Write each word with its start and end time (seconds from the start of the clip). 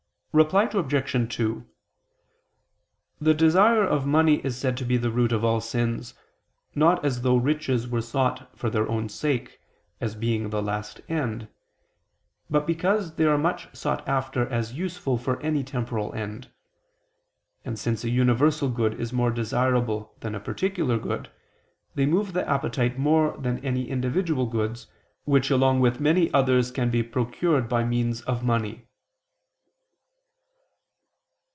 Reply 0.33 0.63
Obj. 0.71 1.35
2: 1.35 1.67
The 3.19 3.33
desire 3.33 3.83
of 3.83 4.05
money 4.07 4.35
is 4.45 4.55
said 4.55 4.77
to 4.77 4.85
be 4.85 4.95
the 4.95 5.11
root 5.11 5.33
of 5.33 5.61
sins, 5.61 6.13
not 6.73 7.03
as 7.03 7.23
though 7.23 7.35
riches 7.35 7.89
were 7.89 7.99
sought 8.01 8.49
for 8.57 8.69
their 8.69 8.87
own 8.87 9.09
sake, 9.09 9.59
as 9.99 10.15
being 10.15 10.49
the 10.49 10.61
last 10.63 11.01
end; 11.09 11.49
but 12.49 12.65
because 12.65 13.15
they 13.15 13.25
are 13.25 13.37
much 13.37 13.75
sought 13.75 14.07
after 14.07 14.47
as 14.47 14.71
useful 14.71 15.17
for 15.17 15.37
any 15.41 15.65
temporal 15.65 16.13
end. 16.13 16.49
And 17.65 17.77
since 17.77 18.05
a 18.05 18.09
universal 18.09 18.69
good 18.69 18.97
is 19.01 19.11
more 19.11 19.31
desirable 19.31 20.15
than 20.21 20.33
a 20.33 20.39
particular 20.39 20.97
good, 20.97 21.29
they 21.95 22.05
move 22.05 22.31
the 22.31 22.47
appetite 22.49 22.97
more 22.97 23.35
than 23.37 23.59
any 23.65 23.89
individual 23.89 24.45
goods, 24.45 24.87
which 25.25 25.49
along 25.51 25.81
with 25.81 25.99
many 25.99 26.33
others 26.33 26.71
can 26.71 26.89
be 26.89 27.03
procured 27.03 27.67
by 27.67 27.83
means 27.83 28.21
of 28.21 28.45
money. 28.45 28.87